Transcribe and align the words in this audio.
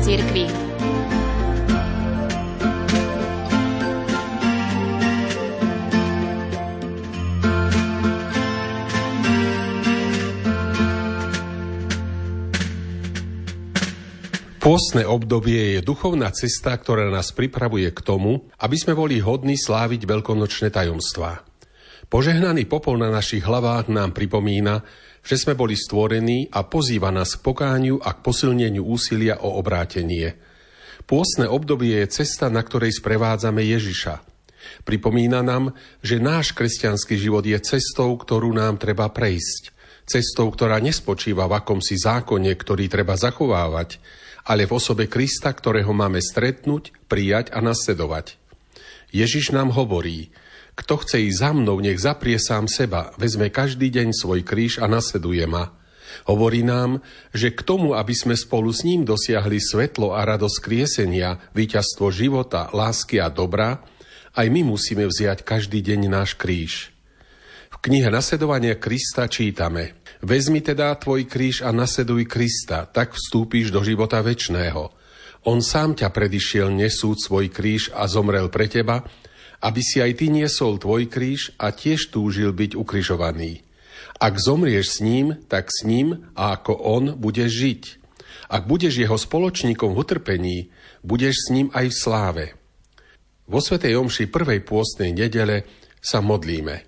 cirkvi. 0.00 0.70
Pôstne 14.70 15.02
obdobie 15.02 15.76
je 15.76 15.80
duchovná 15.82 16.30
cesta, 16.30 16.76
ktorá 16.76 17.10
nás 17.10 17.34
pripravuje 17.34 17.90
k 17.90 18.00
tomu, 18.06 18.46
aby 18.60 18.76
sme 18.78 18.94
boli 18.94 19.18
hodní 19.18 19.58
sláviť 19.58 20.06
veľkonočné 20.06 20.70
tajomstvá. 20.70 21.42
Požehnaný 22.06 22.70
popol 22.70 23.00
na 23.00 23.10
našich 23.10 23.42
hlavách 23.42 23.90
nám 23.90 24.14
pripomína, 24.14 24.84
že 25.20 25.36
sme 25.36 25.54
boli 25.54 25.76
stvorení 25.76 26.48
a 26.50 26.64
pozýva 26.64 27.12
nás 27.12 27.36
k 27.36 27.44
pokániu 27.44 28.00
a 28.00 28.16
k 28.16 28.22
posilneniu 28.24 28.84
úsilia 28.84 29.40
o 29.40 29.60
obrátenie. 29.60 30.36
Pôstne 31.04 31.50
obdobie 31.50 32.00
je 32.04 32.22
cesta, 32.22 32.46
na 32.48 32.62
ktorej 32.62 32.96
sprevádzame 32.96 33.66
Ježiša. 33.66 34.22
Pripomína 34.84 35.40
nám, 35.42 35.72
že 36.04 36.22
náš 36.22 36.52
kresťanský 36.52 37.16
život 37.16 37.44
je 37.44 37.58
cestou, 37.58 38.14
ktorú 38.14 38.52
nám 38.54 38.78
treba 38.78 39.08
prejsť. 39.08 39.74
Cestou, 40.06 40.50
ktorá 40.50 40.82
nespočíva 40.82 41.46
v 41.46 41.62
akomsi 41.62 41.96
zákone, 41.98 42.50
ktorý 42.54 42.90
treba 42.90 43.14
zachovávať, 43.14 44.02
ale 44.46 44.66
v 44.66 44.74
osobe 44.74 45.06
Krista, 45.06 45.52
ktorého 45.52 45.92
máme 45.92 46.18
stretnúť, 46.18 46.94
prijať 47.06 47.52
a 47.54 47.62
nasledovať. 47.62 48.40
Ježiš 49.10 49.50
nám 49.50 49.74
hovorí, 49.74 50.30
kto 50.80 51.04
chce 51.04 51.28
ísť 51.28 51.38
za 51.38 51.50
mnou, 51.52 51.76
nech 51.84 52.00
zaprie 52.00 52.40
sám 52.40 52.64
seba, 52.64 53.12
vezme 53.20 53.52
každý 53.52 53.92
deň 53.92 54.16
svoj 54.16 54.40
kríž 54.40 54.80
a 54.80 54.88
nasleduje 54.88 55.44
ma. 55.44 55.76
Hovorí 56.24 56.64
nám, 56.64 57.04
že 57.36 57.52
k 57.52 57.60
tomu, 57.60 57.92
aby 57.92 58.16
sme 58.16 58.34
spolu 58.34 58.72
s 58.72 58.82
ním 58.82 59.04
dosiahli 59.04 59.60
svetlo 59.60 60.16
a 60.16 60.24
radosť 60.24 60.56
kriesenia, 60.64 61.38
víťazstvo 61.52 62.08
života, 62.10 62.72
lásky 62.72 63.20
a 63.20 63.28
dobra, 63.28 63.84
aj 64.34 64.46
my 64.48 64.64
musíme 64.64 65.04
vziať 65.04 65.44
každý 65.44 65.84
deň 65.84 66.00
náš 66.08 66.34
kríž. 66.34 66.90
V 67.70 67.76
knihe 67.78 68.08
Nasledovania 68.08 68.74
Krista 68.80 69.28
čítame– 69.28 69.94
Vezmi 70.20 70.60
teda 70.60 70.92
tvoj 71.00 71.24
kríž 71.24 71.64
a 71.64 71.72
naseduj 71.72 72.28
Krista, 72.28 72.84
tak 72.84 73.16
vstúpiš 73.16 73.72
do 73.72 73.80
života 73.80 74.20
väčšného. 74.20 74.92
On 75.48 75.64
sám 75.64 75.96
ťa 75.96 76.12
predišiel 76.12 76.68
nesúť 76.68 77.16
svoj 77.24 77.48
kríž 77.48 77.88
a 77.96 78.04
zomrel 78.04 78.52
pre 78.52 78.68
teba, 78.68 79.00
aby 79.60 79.80
si 79.84 80.00
aj 80.00 80.20
ty 80.20 80.32
niesol 80.32 80.80
tvoj 80.80 81.08
kríž 81.08 81.56
a 81.60 81.72
tiež 81.72 82.12
túžil 82.12 82.52
byť 82.52 82.76
ukrižovaný. 82.76 83.64
Ak 84.20 84.36
zomrieš 84.36 84.96
s 84.96 85.04
ním, 85.04 85.36
tak 85.48 85.72
s 85.72 85.84
ním 85.84 86.28
a 86.36 86.56
ako 86.56 86.72
on 86.76 87.04
budeš 87.16 87.50
žiť. 87.52 87.82
Ak 88.50 88.66
budeš 88.66 89.00
jeho 89.00 89.16
spoločníkom 89.16 89.96
v 89.96 90.00
utrpení, 90.00 90.58
budeš 91.00 91.46
s 91.46 91.52
ním 91.52 91.68
aj 91.72 91.86
v 91.88 91.96
sláve. 91.96 92.46
Vo 93.48 93.62
Svetej 93.62 93.96
Omši 93.96 94.28
prvej 94.28 94.60
pôstnej 94.66 95.14
nedele 95.14 95.64
sa 96.00 96.20
modlíme. 96.20 96.84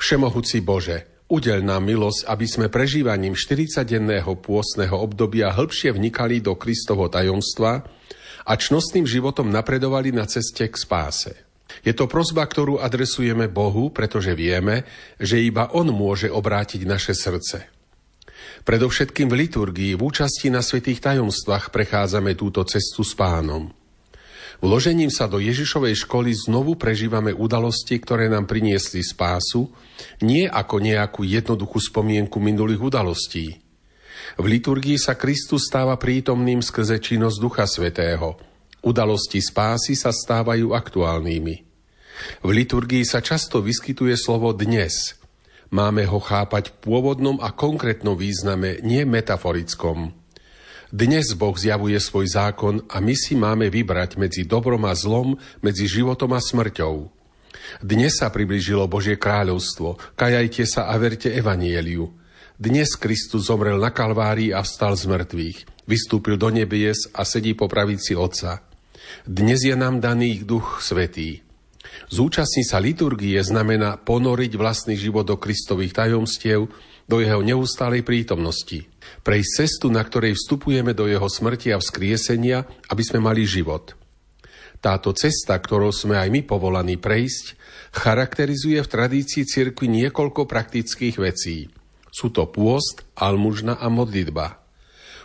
Všemohúci 0.00 0.64
Bože, 0.64 1.12
Udel 1.32 1.64
nám 1.64 1.88
milosť, 1.88 2.28
aby 2.28 2.44
sme 2.44 2.66
prežívaním 2.68 3.32
40-denného 3.32 4.36
pôstneho 4.44 4.92
obdobia 5.00 5.48
hĺbšie 5.48 5.96
vnikali 5.96 6.44
do 6.44 6.52
Kristovo 6.60 7.08
tajomstva 7.08 7.88
a 8.44 8.52
čnostným 8.52 9.08
životom 9.08 9.48
napredovali 9.48 10.12
na 10.12 10.28
ceste 10.28 10.68
k 10.68 10.76
spáse. 10.76 11.51
Je 11.80 11.96
to 11.96 12.04
prozba, 12.04 12.44
ktorú 12.44 12.76
adresujeme 12.76 13.48
Bohu, 13.48 13.88
pretože 13.88 14.36
vieme, 14.36 14.84
že 15.16 15.40
iba 15.40 15.72
On 15.72 15.88
môže 15.88 16.28
obrátiť 16.28 16.84
naše 16.84 17.16
srdce. 17.16 17.72
Predovšetkým 18.62 19.26
v 19.26 19.48
liturgii, 19.48 19.92
v 19.98 20.02
účasti 20.06 20.46
na 20.52 20.62
svetých 20.62 21.02
tajomstvách 21.02 21.74
prechádzame 21.74 22.38
túto 22.38 22.62
cestu 22.62 23.02
s 23.02 23.16
pánom. 23.16 23.74
Vložením 24.62 25.10
sa 25.10 25.26
do 25.26 25.42
Ježišovej 25.42 26.06
školy 26.06 26.30
znovu 26.30 26.78
prežívame 26.78 27.34
udalosti, 27.34 27.98
ktoré 27.98 28.30
nám 28.30 28.46
priniesli 28.46 29.02
spásu, 29.02 29.66
nie 30.22 30.46
ako 30.46 30.78
nejakú 30.78 31.26
jednoduchú 31.26 31.82
spomienku 31.82 32.38
minulých 32.38 32.78
udalostí. 32.78 33.58
V 34.38 34.44
liturgii 34.46 35.02
sa 35.02 35.18
Kristus 35.18 35.66
stáva 35.66 35.98
prítomným 35.98 36.62
skrze 36.62 37.02
činnosť 37.02 37.36
Ducha 37.42 37.66
Svetého. 37.66 38.38
Udalosti 38.86 39.42
spásy 39.42 39.98
sa 39.98 40.14
stávajú 40.14 40.70
aktuálnymi. 40.70 41.71
V 42.42 42.50
liturgii 42.50 43.02
sa 43.06 43.22
často 43.22 43.62
vyskytuje 43.62 44.14
slovo 44.18 44.50
dnes. 44.52 45.16
Máme 45.72 46.04
ho 46.04 46.20
chápať 46.20 46.68
v 46.68 46.76
pôvodnom 46.84 47.40
a 47.40 47.48
konkrétnom 47.48 48.12
význame, 48.12 48.82
nie 48.84 49.08
metaforickom. 49.08 50.12
Dnes 50.92 51.32
Boh 51.32 51.56
zjavuje 51.56 51.96
svoj 51.96 52.28
zákon 52.28 52.84
a 52.92 53.00
my 53.00 53.16
si 53.16 53.32
máme 53.32 53.72
vybrať 53.72 54.20
medzi 54.20 54.44
dobrom 54.44 54.84
a 54.84 54.92
zlom, 54.92 55.40
medzi 55.64 55.88
životom 55.88 56.36
a 56.36 56.40
smrťou. 56.44 57.08
Dnes 57.80 58.20
sa 58.20 58.28
priblížilo 58.28 58.84
Božie 58.84 59.16
kráľovstvo, 59.16 59.96
kajajte 60.12 60.68
sa 60.68 60.92
a 60.92 60.94
verte 61.00 61.32
evanieliu. 61.32 62.12
Dnes 62.60 62.92
Kristus 63.00 63.48
zomrel 63.48 63.80
na 63.80 63.88
Kalvárii 63.88 64.52
a 64.52 64.60
vstal 64.60 64.92
z 64.92 65.08
mŕtvych. 65.08 65.88
Vystúpil 65.88 66.36
do 66.36 66.52
nebies 66.52 67.08
a 67.16 67.24
sedí 67.24 67.56
po 67.56 67.72
pravici 67.72 68.12
Otca. 68.12 68.60
Dnes 69.24 69.64
je 69.64 69.72
nám 69.72 70.04
daný 70.04 70.44
Duch 70.44 70.84
Svetý. 70.84 71.51
Zúčastniť 72.12 72.66
sa 72.68 72.76
liturgie 72.76 73.40
znamená 73.40 73.96
ponoriť 73.96 74.52
vlastný 74.60 75.00
život 75.00 75.24
do 75.24 75.40
Kristových 75.40 75.96
tajomstiev, 75.96 76.68
do 77.08 77.16
jeho 77.18 77.40
neustálej 77.40 78.04
prítomnosti 78.04 78.92
prejsť 79.22 79.50
cestu, 79.64 79.86
na 79.88 80.02
ktorej 80.02 80.34
vstupujeme 80.34 80.92
do 80.92 81.06
jeho 81.06 81.26
smrti 81.26 81.74
a 81.74 81.78
vzkriesenia, 81.78 82.66
aby 82.90 83.02
sme 83.02 83.22
mali 83.22 83.46
život. 83.46 83.94
Táto 84.82 85.14
cesta, 85.14 85.54
ktorou 85.54 85.94
sme 85.94 86.18
aj 86.18 86.28
my 86.32 86.40
povolaní 86.42 86.98
prejsť, 86.98 87.54
charakterizuje 87.94 88.82
v 88.82 88.90
tradícii 88.90 89.46
cirkvi 89.46 89.86
niekoľko 89.86 90.50
praktických 90.50 91.22
vecí. 91.22 91.70
Sú 92.10 92.34
to 92.34 92.50
pôst, 92.50 93.06
almužna 93.14 93.78
a 93.78 93.86
modlitba. 93.86 94.58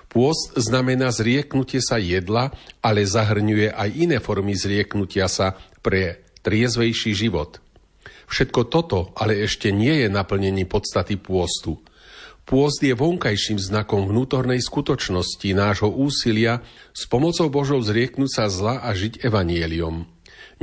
Pôst 0.08 0.56
znamená 0.56 1.10
zrieknutie 1.12 1.82
sa 1.84 2.00
jedla, 2.00 2.54
ale 2.80 3.04
zahrňuje 3.04 3.74
aj 3.76 3.90
iné 3.98 4.18
formy 4.24 4.56
zrieknutia 4.56 5.28
sa 5.28 5.58
pre 5.82 6.27
triezvejší 6.48 7.12
život. 7.12 7.60
Všetko 8.32 8.72
toto 8.72 9.12
ale 9.20 9.44
ešte 9.44 9.76
nie 9.76 10.04
je 10.04 10.08
naplnení 10.08 10.64
podstaty 10.64 11.20
pôstu– 11.20 11.76
Pôst 12.48 12.80
je 12.80 12.96
vonkajším 12.96 13.60
znakom 13.60 14.08
vnútornej 14.08 14.64
skutočnosti 14.64 15.52
nášho 15.52 15.92
úsilia 15.92 16.64
s 16.96 17.04
pomocou 17.04 17.52
Božou 17.52 17.84
zrieknúť 17.84 18.32
sa 18.32 18.48
zla 18.48 18.80
a 18.80 18.96
žiť 18.96 19.20
evanieliom. 19.20 20.08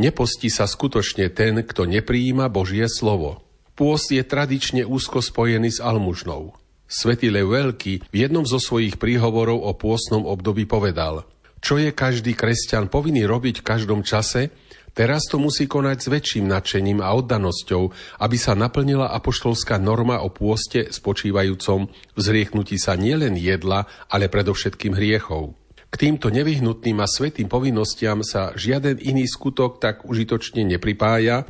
Nepostí 0.01 0.49
sa 0.49 0.65
skutočne 0.65 1.29
ten, 1.29 1.61
kto 1.61 1.85
nepríjima 1.85 2.49
Božie 2.49 2.89
slovo. 2.89 3.45
Pôst 3.77 4.09
je 4.17 4.25
tradične 4.25 4.89
úzko 4.89 5.21
spojený 5.21 5.77
s 5.77 5.79
almužnou. 5.85 6.57
Svetý 6.89 7.29
Lev 7.29 7.53
Veľký 7.53 8.01
v 8.09 8.17
jednom 8.17 8.49
zo 8.49 8.57
svojich 8.57 8.97
príhovorov 8.97 9.61
o 9.61 9.77
pôstnom 9.77 10.25
období 10.25 10.65
povedal 10.65 11.29
Čo 11.61 11.77
je 11.77 11.93
každý 11.93 12.33
kresťan 12.33 12.89
povinný 12.89 13.29
robiť 13.29 13.61
v 13.61 13.67
každom 13.67 14.01
čase, 14.01 14.49
Teraz 14.95 15.27
to 15.27 15.43
musí 15.43 15.67
konať 15.67 16.07
s 16.07 16.07
väčším 16.07 16.47
nadšením 16.47 17.03
a 17.03 17.11
oddanosťou, 17.19 17.83
aby 18.23 18.37
sa 18.39 18.55
naplnila 18.55 19.11
apoštolská 19.11 19.83
norma 19.83 20.23
o 20.23 20.31
pôste 20.31 20.87
spočívajúcom 20.95 21.91
v 21.91 22.19
zriechnutí 22.23 22.79
sa 22.79 22.95
nielen 22.95 23.35
jedla, 23.35 23.91
ale 24.07 24.31
predovšetkým 24.31 24.95
hriechov. 24.95 25.59
K 25.91 25.95
týmto 25.99 26.31
nevyhnutným 26.31 27.03
a 27.03 27.11
svetým 27.11 27.51
povinnostiam 27.51 28.23
sa 28.23 28.55
žiaden 28.55 29.03
iný 29.03 29.27
skutok 29.27 29.83
tak 29.83 30.07
užitočne 30.07 30.63
nepripája, 30.63 31.43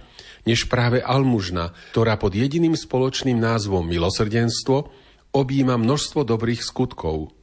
než 0.49 0.65
práve 0.65 1.05
almužna, 1.05 1.77
ktorá 1.93 2.17
pod 2.17 2.33
jediným 2.33 2.77
spoločným 2.77 3.37
názvom 3.37 3.85
milosrdenstvo 3.85 4.89
objíma 5.37 5.77
množstvo 5.77 6.25
dobrých 6.25 6.65
skutkov. 6.65 7.37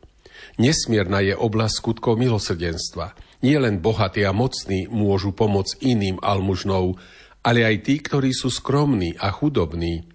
Nesmierna 0.57 1.21
je 1.21 1.38
oblasť 1.38 1.75
skutkov 1.77 2.18
milosrdenstva– 2.18 3.13
nie 3.41 3.57
len 3.57 3.81
bohatí 3.81 4.21
a 4.25 4.31
mocní 4.31 4.85
môžu 4.89 5.33
pomôcť 5.33 5.81
iným 5.81 6.17
almužnou, 6.21 6.97
ale 7.41 7.65
aj 7.65 7.75
tí, 7.85 7.97
ktorí 7.97 8.31
sú 8.33 8.53
skromní 8.53 9.17
a 9.17 9.33
chudobní. 9.33 10.05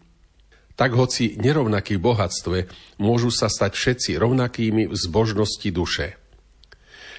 Tak 0.78 0.94
hoci 0.94 1.34
nerovnakí 1.40 1.98
v 1.98 2.04
bohatstve, 2.04 2.58
môžu 3.02 3.34
sa 3.34 3.50
stať 3.50 3.74
všetci 3.74 4.10
rovnakými 4.20 4.86
v 4.86 4.94
zbožnosti 4.94 5.68
duše. 5.72 6.20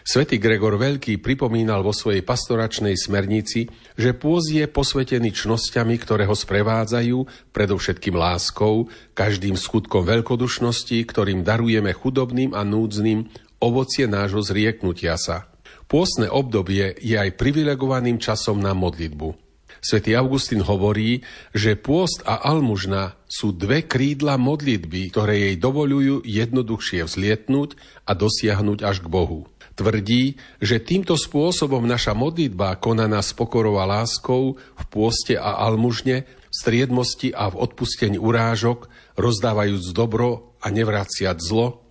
Svetý 0.07 0.39
Gregor 0.39 0.79
Veľký 0.79 1.19
pripomínal 1.19 1.83
vo 1.83 1.91
svojej 1.91 2.23
pastoračnej 2.23 2.95
smernici, 2.95 3.67
že 3.99 4.15
pôz 4.15 4.47
je 4.47 4.63
posvetený 4.63 5.35
čnosťami, 5.35 5.99
ktoré 5.99 6.23
ho 6.23 6.31
sprevádzajú, 6.31 7.51
predovšetkým 7.51 8.15
láskou, 8.15 8.87
každým 9.11 9.59
skutkom 9.59 10.07
veľkodušnosti, 10.07 10.95
ktorým 11.11 11.43
darujeme 11.43 11.91
chudobným 11.91 12.55
a 12.55 12.63
núdznym 12.63 13.27
ovocie 13.59 14.07
nášho 14.07 14.39
zrieknutia 14.39 15.19
sa. 15.19 15.51
Pôstne 15.87 16.27
obdobie 16.27 16.99
je 16.99 17.15
aj 17.15 17.39
privilegovaným 17.39 18.19
časom 18.19 18.59
na 18.59 18.75
modlitbu. 18.75 19.47
Svetý 19.79 20.17
Augustín 20.19 20.65
hovorí, 20.65 21.23
že 21.55 21.79
pôst 21.79 22.25
a 22.27 22.43
almužna 22.43 23.15
sú 23.29 23.55
dve 23.55 23.85
krídla 23.85 24.35
modlitby, 24.35 25.13
ktoré 25.13 25.47
jej 25.47 25.55
dovolujú 25.55 26.25
jednoduchšie 26.27 27.07
vzlietnúť 27.07 27.79
a 28.03 28.11
dosiahnuť 28.17 28.79
až 28.83 29.05
k 29.05 29.07
Bohu. 29.07 29.47
Tvrdí, 29.77 30.41
že 30.57 30.81
týmto 30.81 31.13
spôsobom 31.13 31.85
naša 31.85 32.17
modlitba 32.17 32.81
konaná 32.81 33.21
s 33.21 33.31
pokorou 33.37 33.77
a 33.77 33.85
láskou 33.85 34.57
v 34.57 34.83
pôste 34.89 35.37
a 35.37 35.55
almužne, 35.69 36.25
v 36.25 36.53
striedmosti 36.57 37.29
a 37.29 37.53
v 37.53 37.61
odpustení 37.61 38.17
urážok, 38.17 38.89
rozdávajúc 39.13 39.93
dobro 39.93 40.57
a 40.57 40.73
nevraciať 40.73 41.37
zlo, 41.37 41.85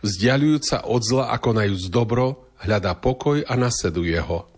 vzdialujúc 0.00 0.62
sa 0.64 0.78
od 0.88 1.04
zla 1.04 1.28
a 1.28 1.36
konajúc 1.36 1.92
dobro, 1.92 2.45
hľadá 2.64 2.96
pokoj 2.96 3.44
a 3.44 3.54
nasleduje 3.58 4.16
ho. 4.20 4.48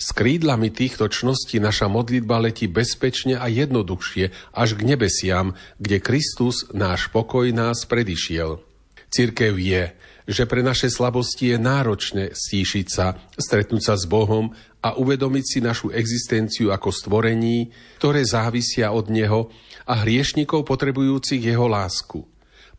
S 0.00 0.16
krídlami 0.16 0.72
týchto 0.72 1.12
čností 1.12 1.60
naša 1.60 1.84
modlitba 1.84 2.40
letí 2.40 2.64
bezpečne 2.64 3.36
a 3.36 3.52
jednoduchšie 3.52 4.32
až 4.56 4.68
k 4.72 4.80
nebesiam, 4.88 5.52
kde 5.76 6.00
Kristus, 6.00 6.72
náš 6.72 7.12
pokoj, 7.12 7.44
nás 7.52 7.84
predišiel. 7.84 8.64
Cirkev 9.12 9.60
je, 9.60 9.92
že 10.24 10.48
pre 10.48 10.64
naše 10.64 10.88
slabosti 10.88 11.52
je 11.52 11.58
náročné 11.60 12.24
stíšiť 12.32 12.86
sa, 12.88 13.20
stretnúť 13.36 13.82
sa 13.82 13.94
s 14.00 14.08
Bohom 14.08 14.56
a 14.80 14.96
uvedomiť 14.96 15.44
si 15.44 15.58
našu 15.60 15.92
existenciu 15.92 16.72
ako 16.72 16.88
stvorení, 16.88 17.68
ktoré 18.00 18.24
závisia 18.24 18.96
od 18.96 19.12
Neho 19.12 19.52
a 19.84 20.00
hriešnikov 20.00 20.64
potrebujúcich 20.64 21.44
Jeho 21.44 21.68
lásku. 21.68 22.24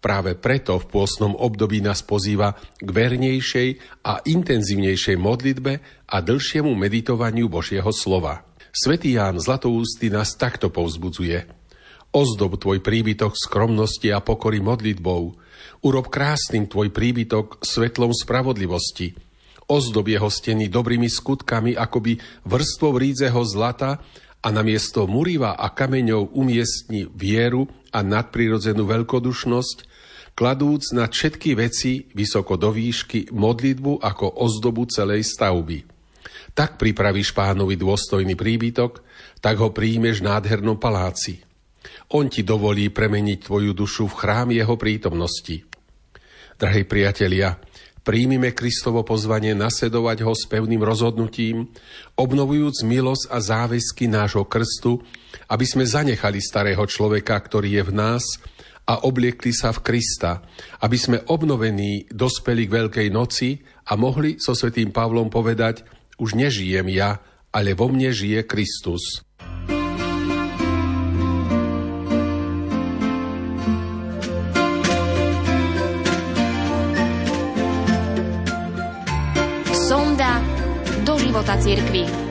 Práve 0.02 0.34
preto 0.34 0.82
v 0.82 0.90
pôsnom 0.90 1.38
období 1.38 1.78
nás 1.78 2.02
pozýva 2.02 2.58
k 2.82 2.90
vernejšej 2.90 4.02
a 4.02 4.26
intenzívnejšej 4.26 5.18
modlitbe 5.22 5.74
a 6.10 6.18
dlhšiemu 6.26 6.74
meditovaniu 6.74 7.46
Božieho 7.46 7.94
slova. 7.94 8.42
Svetý 8.74 9.22
Ján 9.22 9.38
Zlatoústy 9.38 10.10
nás 10.10 10.34
takto 10.34 10.74
povzbudzuje. 10.74 11.46
Ozdob 12.12 12.58
tvoj 12.58 12.82
príbytok 12.82 13.38
skromnosti 13.38 14.10
a 14.10 14.20
pokory 14.20 14.58
modlitbou, 14.58 15.38
Urob 15.82 16.14
krásnym 16.14 16.70
tvoj 16.70 16.94
príbytok 16.94 17.62
svetlom 17.62 18.14
spravodlivosti. 18.14 19.18
Ozdob 19.66 20.10
jeho 20.10 20.30
steny 20.30 20.70
dobrými 20.70 21.10
skutkami, 21.10 21.74
akoby 21.74 22.22
vrstvou 22.46 22.98
rídzeho 23.02 23.42
zlata 23.46 23.98
a 24.42 24.48
namiesto 24.50 25.06
muriva 25.10 25.58
a 25.58 25.70
kameňov 25.74 26.34
umiestni 26.38 27.10
vieru 27.10 27.66
a 27.94 28.06
nadprirodzenú 28.06 28.86
veľkodušnosť, 28.86 29.91
kladúc 30.34 30.96
na 30.96 31.08
všetky 31.08 31.56
veci 31.56 32.08
vysoko 32.16 32.56
do 32.56 32.72
výšky 32.74 33.32
modlitbu 33.32 34.02
ako 34.02 34.42
ozdobu 34.42 34.88
celej 34.88 35.28
stavby. 35.28 35.86
Tak 36.52 36.76
pripravíš 36.76 37.32
pánovi 37.32 37.80
dôstojný 37.80 38.36
príbytok, 38.36 39.04
tak 39.40 39.56
ho 39.60 39.72
príjmeš 39.72 40.20
v 40.20 40.28
nádhernom 40.28 40.76
paláci. 40.76 41.40
On 42.12 42.28
ti 42.28 42.44
dovolí 42.44 42.92
premeniť 42.92 43.48
tvoju 43.48 43.72
dušu 43.72 44.12
v 44.12 44.18
chrám 44.20 44.50
jeho 44.52 44.76
prítomnosti. 44.76 45.64
Drahí 46.60 46.84
priatelia, 46.86 47.58
príjmime 48.04 48.52
Kristovo 48.52 49.02
pozvanie 49.02 49.56
nasledovať 49.56 50.18
ho 50.28 50.34
s 50.36 50.44
pevným 50.46 50.84
rozhodnutím, 50.84 51.72
obnovujúc 52.20 52.84
milosť 52.84 53.32
a 53.32 53.38
záväzky 53.40 54.12
nášho 54.12 54.46
krstu, 54.46 55.02
aby 55.48 55.66
sme 55.66 55.88
zanechali 55.88 56.38
starého 56.44 56.84
človeka, 56.84 57.34
ktorý 57.40 57.82
je 57.82 57.84
v 57.88 57.94
nás, 57.96 58.24
a 58.92 59.08
obliekli 59.08 59.56
sa 59.56 59.72
v 59.72 59.80
Krista, 59.88 60.44
aby 60.84 61.00
sme 61.00 61.24
obnovení 61.32 62.12
dospeli 62.12 62.68
k 62.68 62.76
Veľkej 62.76 63.08
noci 63.08 63.64
a 63.88 63.96
mohli 63.96 64.36
so 64.36 64.52
svetým 64.52 64.92
Pavlom 64.92 65.32
povedať, 65.32 65.88
už 66.20 66.36
nežijem 66.36 66.92
ja, 66.92 67.24
ale 67.56 67.72
vo 67.72 67.88
mne 67.88 68.12
žije 68.12 68.44
Kristus. 68.44 69.24
života 81.32 81.58
cirkvi. 81.58 82.31